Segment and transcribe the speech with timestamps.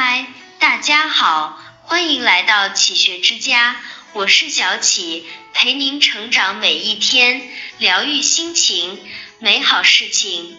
[0.00, 0.26] 嗨，
[0.60, 3.74] 大家好，欢迎来到启学之家，
[4.12, 7.42] 我是小启，陪您成长每一天，
[7.78, 9.00] 疗愈心情，
[9.40, 10.56] 美好事情。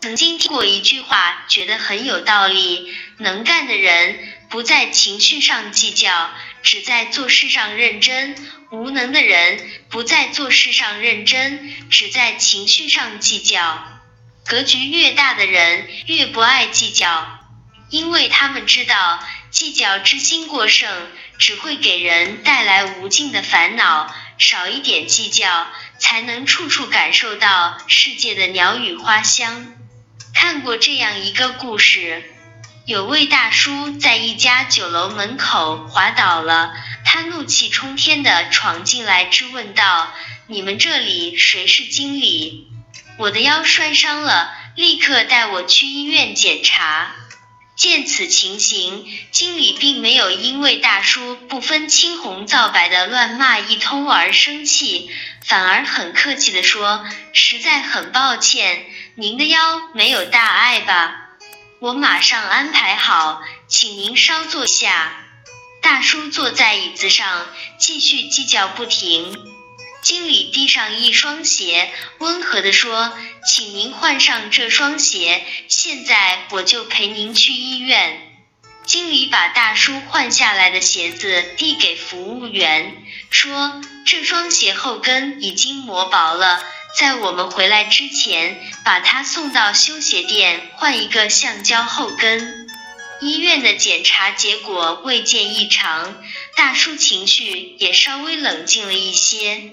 [0.00, 6.30] 曾经听过一句话，觉得很有道理：能干的人不在情绪上计较，
[6.62, 8.34] 只在做事上认真；
[8.70, 13.84] 无能的人不在做事上认真，只在情绪上计较。
[14.46, 17.37] 格局越大的人，越不爱计较。
[17.90, 20.90] 因为他们知道，计较之心过剩，
[21.38, 24.14] 只会给人带来无尽的烦恼。
[24.38, 25.66] 少一点计较，
[25.98, 29.66] 才能处处感受到世界的鸟语花香。
[30.32, 32.22] 看过这样一个故事，
[32.86, 36.72] 有位大叔在一家酒楼门口滑倒了，
[37.04, 40.14] 他怒气冲天的闯进来质问道
[40.46, 42.68] ：“你们这里谁是经理？
[43.16, 47.16] 我的腰摔伤了，立刻带我去医院检查。”
[47.78, 55.08] 见此情形，经理并没有因为大叔不分青红皂白的乱骂一通而生气，
[55.46, 61.36] 反而很客气的说：“实在很抱歉，您的腰没有大碍吧？
[61.78, 65.12] 我马上安排好，请您稍坐下。”
[65.80, 67.46] 大叔坐在椅子上，
[67.78, 69.32] 继续计较不停。
[70.02, 73.12] 经理递上一双鞋，温和地说
[73.46, 78.24] ：“请您换上这双鞋，现在我就陪您去医院。”
[78.86, 82.96] 经理把大叔换下来的鞋子递给服务员，
[83.30, 86.64] 说：“这双鞋后跟已经磨薄了，
[86.98, 92.66] 在我们回来之前，把它送到修鞋店换一个橡胶后跟。”
[93.20, 96.22] 医院的检查结果未见异常，
[96.56, 99.72] 大叔情绪也稍微冷静了一些。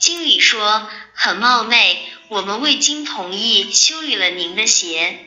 [0.00, 5.26] 经理说：“很冒昧，我们未经同意修理了您的鞋。”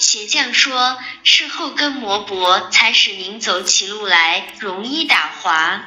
[0.00, 5.84] 鞋匠说：“是后跟磨薄，才使您走起路来容易打滑。”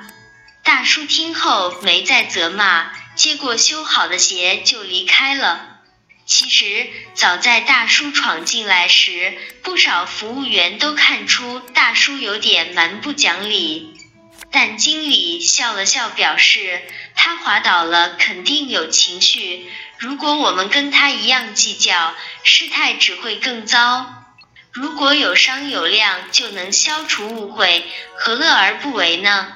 [0.63, 5.67] 大叔听后没再责骂，接过修好的鞋就离开了。
[6.25, 13.97] 其实早在大叔闯进来时，不少服务员都看出大叔有点蛮不讲理。
[14.53, 16.81] 但经理笑了笑，表示
[17.15, 19.71] 他滑倒了，肯定有情绪。
[19.97, 24.13] 如果我们跟他一样计较，事态只会更糟。
[24.71, 27.85] 如果有商有量，就能消除误会，
[28.15, 29.53] 何乐而不为呢？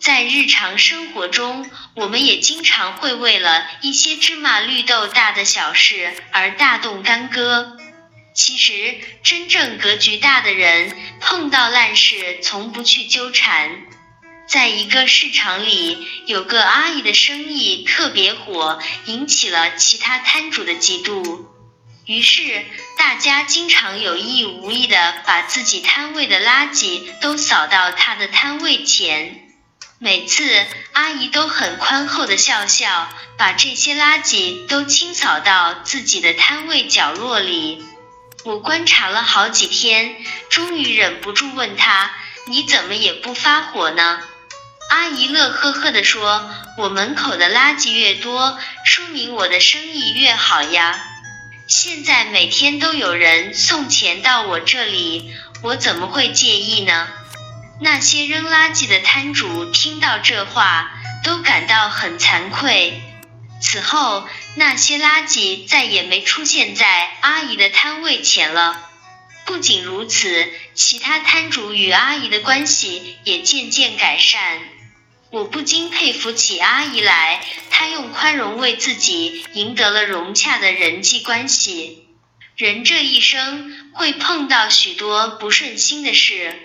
[0.00, 7.78] 在日常生活中，我们也经常会为了一些芝麻绿豆大的小事而大动干戈。
[8.34, 13.82] 其实，真正格局大的人，碰到烂事从不去纠缠。
[14.46, 21.46] 在一个市场里，有个阿姨的生意特别火，引起了其他摊主的嫉妒。
[22.06, 22.64] 于是，
[22.98, 29.40] 大家经常有意无意的把自己摊位的垃圾都扫到她的摊位前。
[29.98, 37.82] 每次，阿姨都很宽厚的笑笑，把这些垃圾都清扫到自己的摊位角落里。
[38.44, 42.12] 我观察了好几天，终于忍不住问她
[42.46, 44.22] ：“你怎么也不发火呢？”
[44.94, 51.04] 阿姨乐呵呵地说：“我门口的垃圾越多，说明我的生意越好呀。
[51.66, 57.08] 现在每天都有人送钱到我这里，我怎么会介意呢？”
[57.82, 60.92] 那些扔垃圾的摊主听到这话，
[61.24, 63.02] 都感到很惭愧。
[63.60, 68.80] 此后，那些垃圾再也没出现在阿姨的摊位前了。
[69.44, 74.60] 不仅如此，其他摊主与阿姨的关系也渐渐改善。
[75.34, 82.06] 我不禁佩服起阿姨来，她用宽容为自己赢得了融洽的人际关系。
[82.56, 86.56] 人这一生会碰到许多不顺心的事，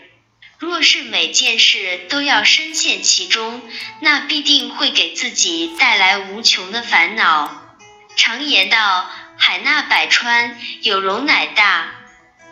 [0.60, 3.68] 若是每件事都要深陷其中，
[4.02, 7.80] 那必定会给自己带来无穷的烦恼。
[8.16, 11.96] 常言道：“海纳百川，有容乃大。”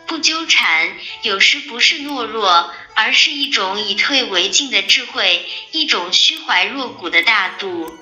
[0.08, 2.74] 不纠缠，有时不是懦弱。
[3.00, 7.96] 而是一种以退为进的智慧，一种虚怀若谷的大度。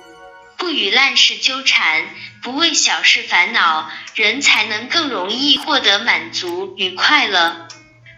[0.57, 2.09] 不与烂事纠缠，
[2.43, 7.69] 不为小事烦恼，人才能更容易获得满足与快乐。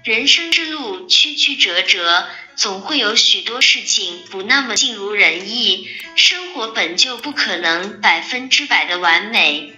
[0.04, 5.88] 人生之路曲曲折折，总会有许多事情不那么尽如人意。
[6.14, 9.74] 生活本就不可能百分之百的完美。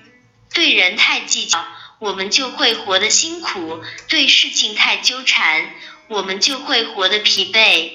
[0.52, 1.66] 对人太计较，
[2.00, 5.70] 我们就会活得辛苦；对事情太纠缠。
[6.08, 7.92] 我们就会活得疲惫。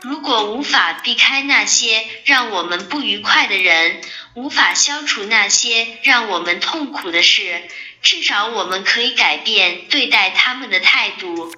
[0.00, 4.00] 如果无法避开那些让我们不愉快的人，
[4.34, 7.64] 无法消除那些让我们痛苦的事，
[8.00, 11.52] 至少我们可以改变对待他们的态度。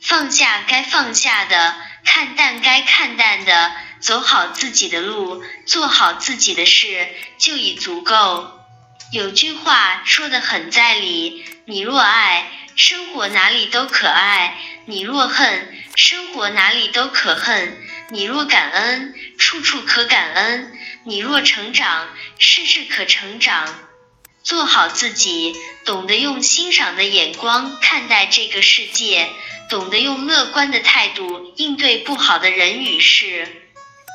[0.00, 1.74] 放下该放下的，
[2.04, 7.08] 看淡该看淡的，走好自己的路，做好自己的事，
[7.38, 8.61] 就已足够。
[9.12, 14.54] 有句话说的很在理：你若爱，生活哪里都可爱；
[14.86, 17.76] 你若恨，生活哪里都可恨；
[18.08, 20.70] 你若感恩，处处可感恩；
[21.04, 23.78] 你若成长，事事可成长。
[24.42, 25.54] 做好自己，
[25.84, 29.28] 懂得用欣赏的眼光看待这个世界，
[29.68, 33.46] 懂得用乐观的态度应对不好的人与事。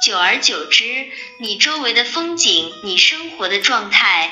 [0.04, 1.08] 久而久之，
[1.40, 4.32] 你周围的风景，你生活的状态，